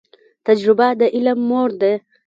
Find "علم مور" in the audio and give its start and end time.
1.15-1.69